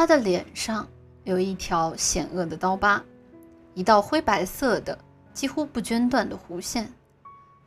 [0.00, 0.88] 他的脸上
[1.24, 3.04] 有一条险恶的刀疤，
[3.74, 4.98] 一道灰白色的、
[5.34, 6.90] 几乎不间断的弧线，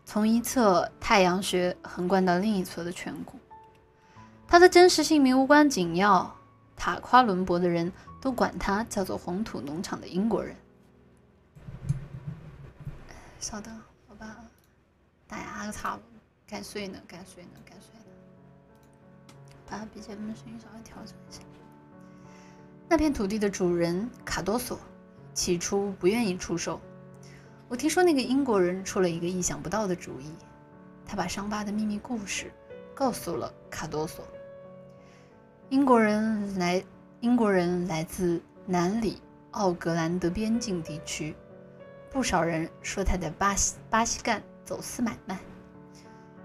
[0.04, 3.38] 从一侧太阳穴横贯到另一侧的颧骨。
[4.48, 6.36] 他的真实姓名无关紧要，
[6.76, 10.56] 塔夸伦伯的人都管他叫做红土农场的英国人。
[13.40, 13.80] 稍等，
[14.10, 14.44] 我把
[15.28, 16.02] 打牙擦了
[16.48, 18.06] 该睡呢，该睡呢，该睡呢。
[19.70, 21.42] 把 BGM 的声音稍微调整一下。
[22.88, 24.80] 那片土地的主人卡多索
[25.34, 26.80] 起初不愿意出售。
[27.68, 30.32] 我听说那个英国人出了一个意想不到的主意，
[31.06, 32.52] 他把伤疤的秘密故事
[32.94, 34.24] 告诉了卡多索。
[35.70, 36.84] 英国人来，
[37.22, 39.20] 英国人来自南里
[39.52, 41.36] 奥格兰德边境地区，
[42.12, 45.40] 不少人说他在巴西巴西干走私买卖。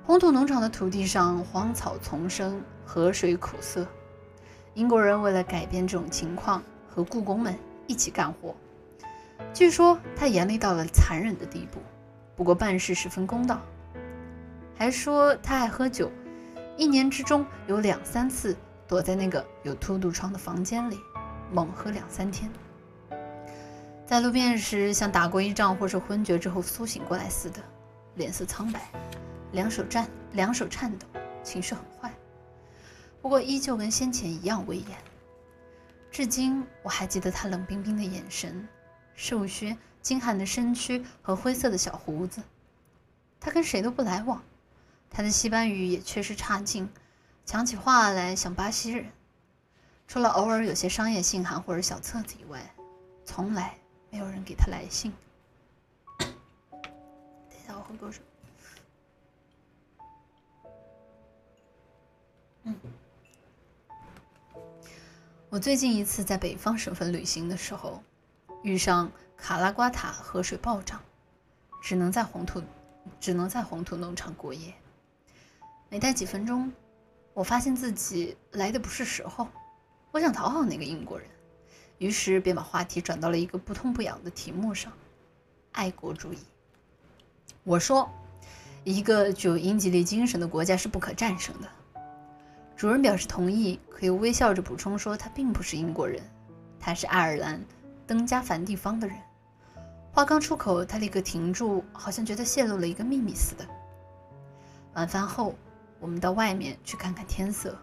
[0.06, 3.86] 红土农场的土地上荒草丛生，河水苦涩。
[4.78, 7.52] 英国人为了改变这种情况，和雇工们
[7.88, 8.54] 一起干活。
[9.52, 11.80] 据说他严厉到了残忍的地步，
[12.36, 13.60] 不过办事十分公道。
[14.76, 16.08] 还说他爱喝酒，
[16.76, 18.56] 一年之中有两三次。
[18.86, 20.96] 躲在那个有凸肚窗的房间里，
[21.52, 22.48] 猛喝两三天。
[24.06, 27.60] 在路边时，像打过一仗或是昏厥之后苏醒过来似的，
[28.14, 28.80] 脸色苍白，
[29.50, 31.06] 两手颤，两手颤抖，
[31.42, 32.14] 情绪很坏。
[33.20, 34.98] 不过依旧跟先前一样威严。
[36.10, 38.66] 至今我还记得他冷冰冰的眼神、
[39.14, 42.42] 瘦削、精悍的身躯和灰色的小胡子。
[43.40, 44.42] 他跟谁都不来往，
[45.10, 46.88] 他的西班牙语也确实差劲。
[47.44, 49.10] 讲起话来像巴西人，
[50.06, 52.60] 除了偶尔有些商业信函或者小册子以外，
[53.24, 53.78] 从来
[54.10, 55.12] 没有人给他来信。
[56.18, 58.22] 等一下，我喝口水。
[62.64, 62.74] 嗯，
[65.50, 68.02] 我最近一次在北方省份旅行的时候，
[68.62, 71.00] 遇上卡拉瓜塔河水暴涨，
[71.82, 72.62] 只能在红土，
[73.18, 74.74] 只能在红土农场过夜。
[75.88, 76.70] 没待几分钟。
[77.32, 79.48] 我发现自己来的不是时候，
[80.10, 81.26] 我想讨好那个英国人，
[81.96, 84.92] 于是便把话题转到了一个不痛不痒的题目上——
[85.72, 86.38] 爱国主义。
[87.64, 88.10] 我说，
[88.84, 91.68] 一个具有英吉利精神的国家是不可战胜的。
[92.78, 96.22] 主人表示同意，可又微笑着补充说，他并不是英国人，
[96.78, 97.60] 他是爱尔兰
[98.06, 99.16] 登加梵地方的人。
[100.12, 103.66] 话刚出口，他立刻停住，好像觉得泄露了一个秘密似的。
[104.94, 105.54] 晚饭后。
[106.00, 107.76] 我们到外面去看看天色，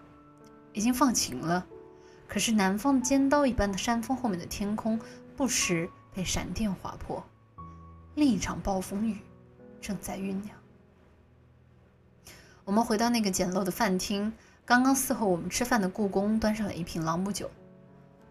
[0.72, 1.68] 已经放晴了。
[2.30, 4.98] 可是南方尖刀一般的山峰后面的天空
[5.36, 7.22] 不时被闪电划破，
[8.14, 9.18] 另一场暴风雨
[9.82, 10.58] 正在酝酿。
[12.64, 14.32] 我们回到那个简陋的饭厅，
[14.66, 17.52] 刚刚伺候我们吃饭的故宫端上了一瓶朗姆酒，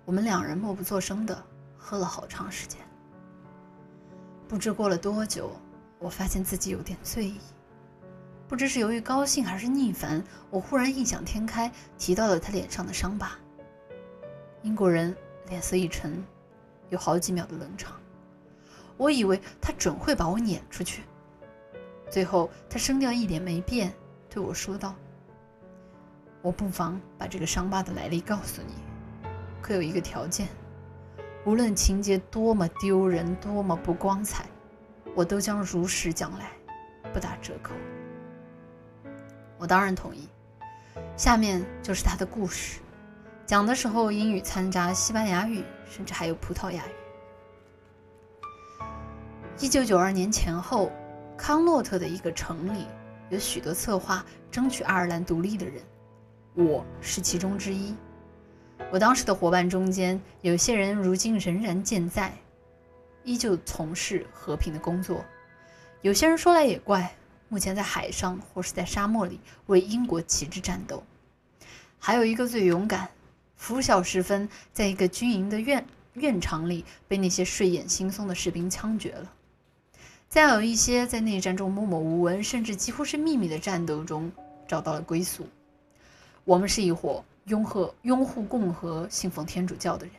[0.05, 1.41] 我们两人默不作声的
[1.79, 2.81] 喝了好长时间。
[4.49, 5.53] 不知过了多久，
[6.01, 7.39] 我发现自己有点醉意。
[8.49, 13.39] 不知是由于高兴还是逆反，我忽然异想天开，提到了他脸上的伤疤。
[14.63, 15.17] 英国人
[15.49, 16.21] 脸色一沉，
[16.89, 17.93] 有好几秒的冷场。
[18.97, 21.05] 我以为他准会把我撵出去。
[22.11, 23.95] 最后，他声调一点没变，
[24.29, 24.97] 对我说道
[26.45, 28.75] ：“我不妨把这个伤疤的来历告诉你，
[29.63, 30.47] 可有一个条件：
[31.47, 34.45] 无论情节多么丢人，多么不光彩，
[35.15, 36.51] 我都将如实讲来，
[37.15, 37.73] 不打折扣。”
[39.57, 40.29] 我当然同意。
[41.17, 42.79] 下面就是他的故事，
[43.47, 46.91] 讲的时候英语掺杂西班牙语，甚至还有葡萄牙语。
[49.61, 50.93] 一九九二年前后，
[51.39, 52.85] 康诺特的一个城里
[53.31, 55.83] 有许多策划争取爱尔兰独立的人，
[56.55, 57.93] 我是其中之一。
[58.93, 62.33] 我当时的伙伴中间，有些人如今仍然健在，
[63.25, 65.17] 依旧从事和平的工作；
[66.01, 67.15] 有些人说来也怪。
[67.49, 71.05] 目前在海上或是在沙漠里为英国旗帜战斗，
[71.99, 73.09] 还有一个最勇敢，
[73.57, 75.85] 拂晓时分在一个军营的院
[76.15, 79.33] 院场里被那些睡眼惺忪的士兵枪决了。
[80.29, 84.33] 再有一些在内战中默默无闻，甚至几乎是秘密的战斗中
[84.67, 85.47] 找到了归宿。
[86.45, 90.15] 我们是一伙拥和拥护共和、信奉天主教的人。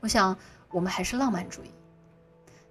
[0.00, 0.36] 我想，
[0.70, 1.70] 我们还是浪漫主义。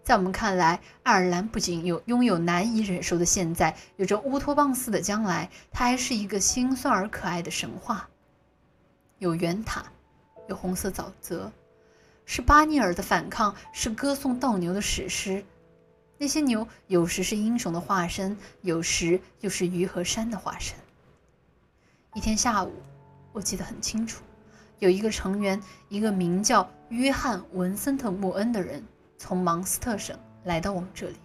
[0.01, 8.09] 在我们看来，爱尔兰不仅有拥有难以忍受的现在，有着乌托邦似的将来，它还是一个心酸而可爱的神话。
[9.19, 9.85] 有圆塔，
[10.47, 11.51] 有红色沼泽，
[12.25, 15.45] 是巴尼尔的反抗，是歌颂斗牛的史诗。
[16.17, 20.75] 那些牛有时是英雄的化身，有时又是鱼和山的化身。
[22.19, 22.73] 一天下午，
[23.31, 24.21] 我记得很清楚，
[24.79, 25.57] 有一个成员，
[25.87, 28.83] 一个名叫约翰·文森特·穆恩的人，
[29.17, 31.15] 从芒斯特省来到我们这里。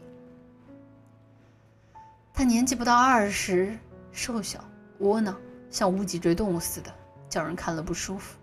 [2.33, 3.77] 他年纪不到二十，
[4.13, 4.65] 瘦小、
[5.01, 5.37] 窝囊，
[5.69, 6.95] 像无脊椎动物似的，
[7.29, 8.39] 叫人看了不舒服。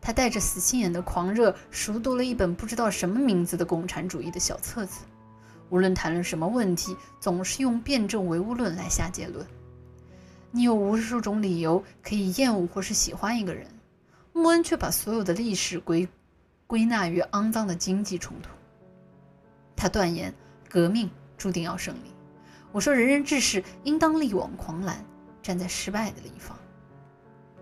[0.00, 5.00] 他带着死心眼的狂热，熟读了一本不知道什么名字的共产主义的小册子。
[5.68, 9.44] 无论谈论什么问题，总是用辩证唯物论来下结论。
[10.52, 13.66] 你有无数种理由可以厌恶或是喜欢一个人，
[14.32, 16.08] 穆恩却把所有的历史归
[16.66, 18.50] 归纳于肮脏的经济冲突。
[19.76, 20.34] 他断言
[20.68, 21.08] 革命
[21.38, 22.12] 注定要胜利。
[22.72, 25.04] 我说：“人人志士应当力挽狂澜，
[25.42, 26.56] 站在失败的一方。”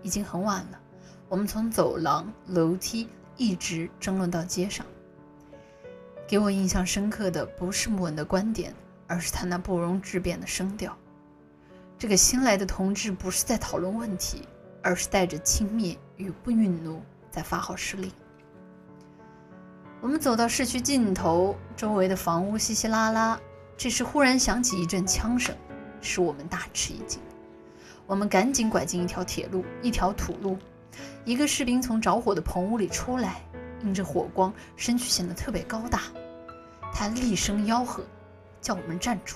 [0.03, 0.79] 已经很晚了，
[1.27, 3.07] 我们从走廊、楼梯
[3.37, 4.85] 一直争论到街上。
[6.27, 8.73] 给我印象深刻的不是穆恩的观点，
[9.07, 10.95] 而是他那不容置辩的声调。
[11.99, 14.47] 这个新来的同志不是在讨论问题，
[14.81, 18.09] 而是带着轻蔑与不愠怒在发号施令。
[19.99, 23.37] 我们走到市区尽头，周围的房屋稀稀拉拉。
[23.75, 25.53] 这时忽然响起一阵枪声，
[25.99, 27.19] 使我们大吃一惊。
[28.07, 30.57] 我们赶紧拐进一条铁路，一条土路。
[31.25, 33.41] 一个士兵从着火的棚屋里出来，
[33.83, 36.03] 映着火光，身躯显得特别高大。
[36.93, 38.05] 他厉声吆喝，
[38.61, 39.35] 叫我们站住。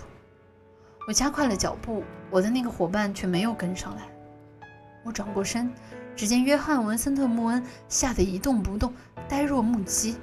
[1.07, 4.03] 我加快了脚步，我的那个伙伴却没有跟上来。
[5.03, 5.73] 我转过身，
[6.15, 8.93] 只见约翰·文森特·穆恩吓得一动不动，
[9.27, 10.17] 呆若木鸡。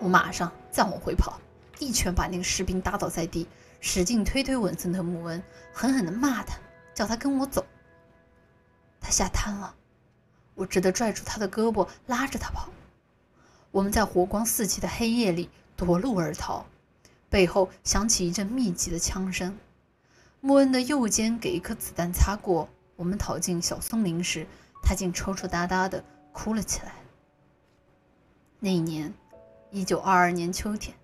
[0.00, 1.40] 我马上再往回跑。
[1.78, 3.46] 一拳把那个士兵打倒在地，
[3.80, 5.42] 使劲推推文森特·穆恩，
[5.72, 6.58] 狠狠地骂他，
[6.92, 7.64] 叫他跟我走。
[9.00, 9.74] 他吓瘫了，
[10.56, 12.68] 我只得拽住他的胳膊，拉着他跑。
[13.70, 16.66] 我们在火光四起的黑夜里夺路而逃，
[17.30, 19.58] 背后响起一阵密集的枪声。
[20.40, 22.68] 穆恩的右肩给一颗子弹擦过。
[22.96, 24.46] 我们逃进小松林时，
[24.82, 26.02] 他竟抽抽搭搭地
[26.32, 26.92] 哭了起来。
[28.58, 29.14] 那一年，
[29.70, 30.96] 一九二二年秋天。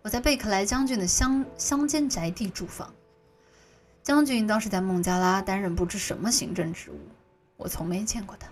[0.00, 2.94] 我在贝克莱将军的乡乡间宅地住房，
[4.02, 6.98] 将军当时在孟加拉担任不知什么行政职务，
[7.58, 8.48] 我从没见过他。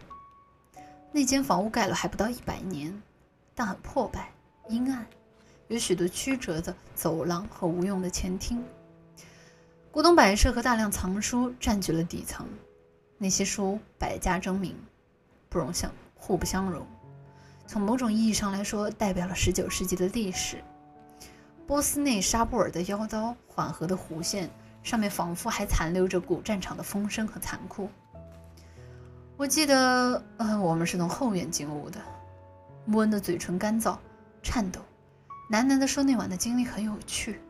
[1.11, 3.03] 那间房屋盖了还不到一百年，
[3.55, 4.31] 但很破败、
[4.69, 5.07] 阴暗，
[5.69, 8.65] 有许多曲折的走廊和无用的前厅。
[9.91, 12.47] 古董摆设和大量藏书占据了底层，
[13.17, 14.75] 那些书百家争鸣，
[15.49, 16.87] 不容相互不相容。
[17.67, 20.57] 从某种意义上来说，代表了十九世纪的历史。
[21.67, 24.49] 波斯内沙布尔的腰刀，缓和的弧线
[24.83, 27.91] 上面仿佛还残留着古战场的风声和残酷。
[29.37, 32.01] 我记得，呃，我们是从后院进屋的。
[32.87, 33.99] 穆恩的嘴唇干燥、
[34.43, 34.81] 颤抖，
[35.51, 37.41] 喃喃地说：“那晚的经历很有趣。”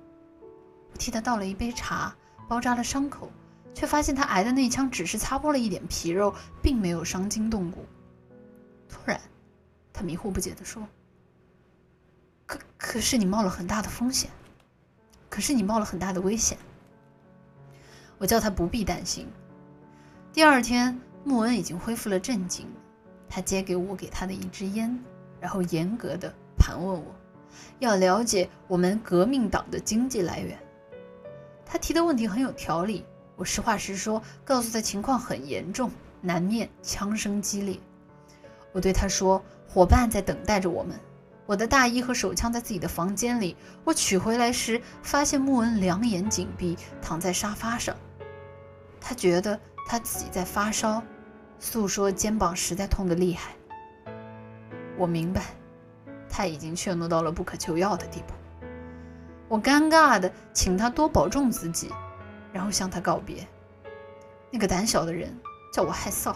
[0.93, 2.15] 我替他倒了一杯茶，
[2.49, 3.31] 包扎了伤口，
[3.75, 7.85] 却发现他挨的那枪只是擦破了一点皮肉，并没有伤筋动骨。
[8.89, 9.21] 突然，
[9.93, 10.87] 他迷糊不解地说。
[12.47, 14.31] 可可是你冒了很大的风险，
[15.29, 16.57] 可是你冒了很大的危险。
[18.17, 19.29] 我叫他不必担心。
[20.33, 22.67] 第二天，穆恩已经恢复了镇静，
[23.29, 24.99] 他接给我给他的一支烟，
[25.41, 27.15] 然后严格的盘问我，
[27.79, 30.59] 要了解我们革命党的经济来源。
[31.65, 33.05] 他提的问题很有条理，
[33.37, 35.91] 我实话实说，告诉他情况很严重，
[36.21, 37.79] 南面枪声激烈。
[38.73, 40.99] 我对他说，伙伴在等待着我们。
[41.47, 43.57] 我的大衣和手枪在自己的房间里。
[43.83, 47.97] 我取回来时，发现穆恩两眼紧闭，躺在沙发上。
[49.01, 51.03] 他觉得他自己在发烧，
[51.59, 53.53] 诉说肩膀实在痛得厉害。
[54.99, 55.43] 我明白，
[56.29, 58.35] 他已经怯懦到了不可救药的地步。
[59.49, 61.91] 我尴尬的请他多保重自己，
[62.53, 63.47] 然后向他告别。
[64.51, 65.35] 那个胆小的人
[65.73, 66.35] 叫我害臊，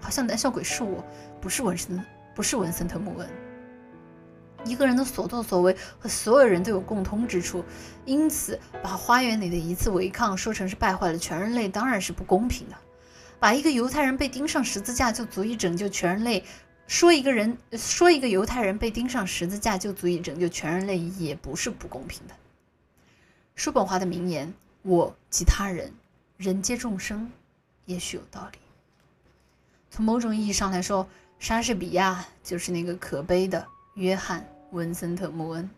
[0.00, 1.04] 好像胆小鬼是我，
[1.40, 2.02] 不是文森，
[2.34, 3.28] 不是文森特·穆恩。
[4.64, 7.64] 一个人的所作所为和所有人都有共通之处，
[8.04, 12.76] 因此把花园里的一次违抗说成是败坏了全人类，当然是不公平的。
[13.38, 16.44] 把一个犹太人被钉上十字架就足以拯救全人类，
[16.90, 22.34] 说一个人说一个犹太人被钉上十字架就足以拯救全人类，也不是不公平的。
[23.54, 25.94] 叔本华的名言“我及他人，
[26.36, 27.30] 人皆众生”，
[27.86, 28.58] 也许有道理。
[29.88, 33.64] 从某种意义上来说，莎士比亚就是那个可悲的。
[33.94, 34.40] 约翰·
[34.72, 35.70] 文森特·穆恩。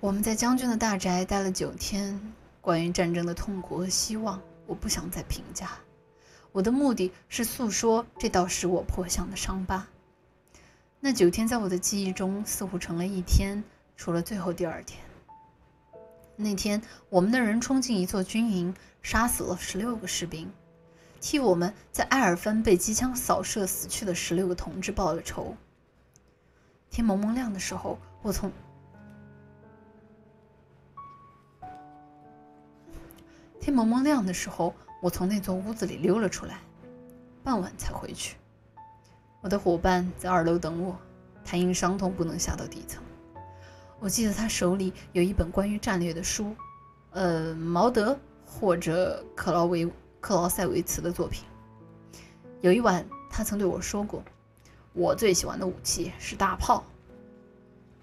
[0.00, 2.20] 我们在将军的大宅待了九天。
[2.60, 5.70] 关于战争的痛苦和希望，我不想再评价。
[6.58, 9.86] 我的目的是诉说这道使我破相的伤疤。
[10.98, 13.62] 那九天在我的记忆中似乎成了一天，
[13.96, 15.00] 除了最后第二天。
[16.34, 20.50] 那天，我们的人冲进一座军营，杀死了十六个士兵。
[21.20, 25.56] 替我们在埃尔芬被机枪扫射死去的十六个同志报了仇。
[26.90, 28.50] 天蒙蒙亮的时候，我从
[33.60, 36.58] 天蒙蒙亮的时候，我从那座屋子里溜了出来，
[37.44, 38.36] 傍晚才回去。
[39.40, 40.98] 我的伙伴在二楼等我，
[41.44, 43.02] 他因伤痛不能下到底层。
[44.00, 46.54] 我记得他手里有一本关于战略的书，
[47.10, 49.88] 呃，毛德或者克劳维
[50.20, 51.44] 克劳塞维茨的作品。
[52.60, 54.22] 有一晚，他曾对我说过
[54.94, 56.84] ：“我最喜欢的武器是大炮。”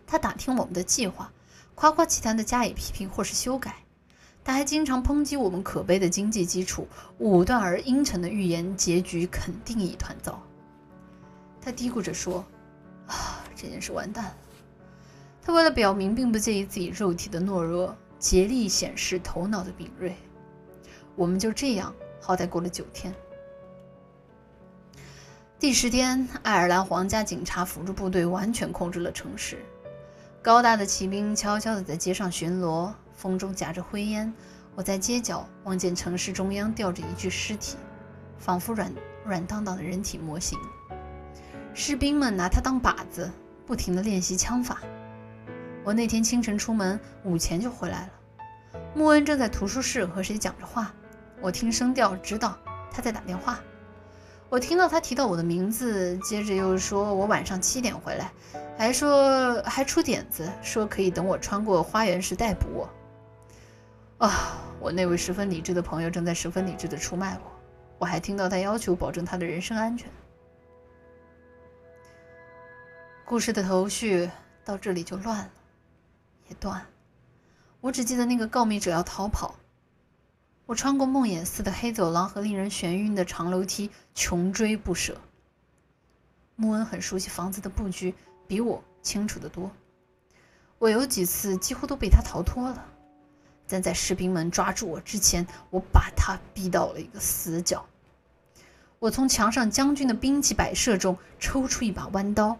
[0.07, 1.31] 他打听我们的计划，
[1.75, 3.84] 夸夸其谈地加以批评或是修改。
[4.45, 6.87] 他还经常抨击我们可悲的经济基础，
[7.17, 10.39] 武断而阴沉的预言结局肯定一团糟。
[11.59, 12.45] 他嘀咕着说
[13.09, 14.37] ：“啊，这件事完蛋了。”
[15.41, 20.15] 他为了表明并不介意自己肉体的懦弱，竭力显示头脑的敏锐。
[21.15, 23.11] 我们就这样，好歹过了九天。
[25.57, 29.57] 第十天，爱尔兰皇家警察辅助部队完全控制了城市。
[30.43, 34.31] 高大的骑兵悄悄地在街上巡逻，风中夹着灰烟。
[34.75, 37.77] 我在街角望见城市中央吊着一具尸体，
[38.37, 38.91] 仿佛软
[39.25, 40.59] 软荡荡的人体模型。
[41.73, 43.31] 士兵们拿它当靶子，
[43.65, 44.79] 不停地练习枪法。
[45.83, 48.79] 我那天清晨出门，午前就回来了。
[48.93, 50.93] 穆恩正在图书室和谁讲着话，
[51.41, 52.57] 我听声调知道
[52.91, 53.59] 他在打电话。
[54.49, 58.31] 我听到他提到我的名字，接着又说我晚上七点回来，
[58.77, 62.89] 还说还出点子，说可以等我穿过花园时逮捕我。
[64.17, 67.51] 啊，我那位十分理智的朋友正在十分理智地出卖我。
[67.97, 70.09] 我还听到他要求保证他的人身安全。
[73.25, 74.29] 故事的头绪
[74.63, 75.51] 到这里就乱了。
[76.47, 76.87] 也断了，
[77.81, 79.55] 我只记得那个告密者要逃跑。
[80.67, 85.17] 我穿过梦魇似的黑走廊和令人眩晕的长楼梯，穷追不舍。
[86.55, 88.13] 穆恩很熟悉房子的布局，
[88.47, 89.71] 比我清楚得多。
[90.77, 92.85] 我有几次几乎都被他逃脱了，
[93.67, 97.85] 但在士兵们抓住我之前，我把他逼到了一个死角。
[98.99, 102.57] 我从墙上将军的兵器摆设中抽出一把弯刀。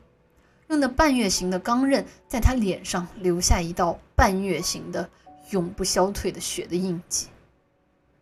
[0.68, 5.08] 用那半月形的钢刃在他脸上留下一道半月形的、
[5.52, 7.28] 永不消退的血的印记。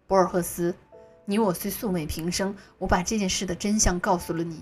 [0.08, 0.76] 博尔赫斯，
[1.24, 4.62] 你我虽素昧平生，我把这件事的真相告诉了你，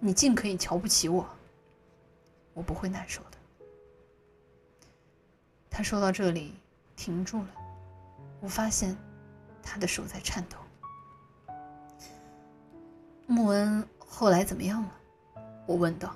[0.00, 1.24] 你尽可以瞧不起我，
[2.52, 3.38] 我不会难受的。
[5.70, 6.54] 他说到这里
[6.96, 7.48] 停住了，
[8.40, 8.96] 我发现
[9.62, 10.56] 他的手在颤抖。
[13.26, 14.90] 穆恩后来怎么样了？
[15.66, 16.14] 我问道。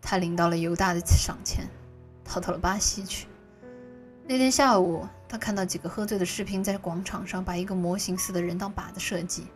[0.00, 1.66] 他领到了犹大的赏钱，
[2.24, 3.26] 逃到了巴西去。
[4.26, 9.46] 那天下午，他看到几个喝醉的士兵在广场上把一个模型似的人当靶子射击。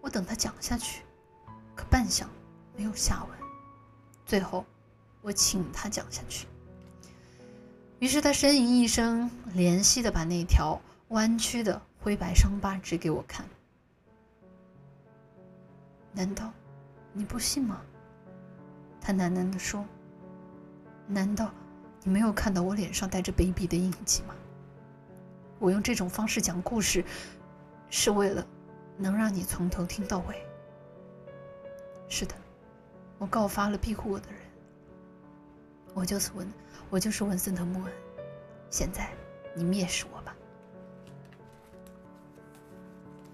[0.00, 1.02] 我等他讲下去，
[1.74, 2.26] 可半晌
[2.76, 3.38] 没有下文。
[4.26, 4.64] 最后，
[5.22, 6.46] 我请他讲下去。
[8.00, 13.46] 于是他呻吟一声，怜惜地把那条弯曲的灰白伤疤指给我看。
[16.12, 16.52] 难道
[17.12, 17.80] 你不信吗？
[19.00, 19.84] 他喃喃地说
[21.06, 21.50] ：“难道
[22.02, 24.34] 你没有看到我脸上带着卑鄙的印记吗？
[25.58, 27.04] 我用这种方式讲故事，
[27.90, 28.46] 是为了
[28.98, 30.44] 能让你从头听到尾。
[32.08, 32.34] 是的，
[33.18, 34.40] 我告发了庇护我的人。
[35.94, 36.46] 我就是文，
[36.90, 37.92] 我就是文森特·穆恩。
[38.68, 39.10] 现在，
[39.54, 40.36] 你蔑视我吧。”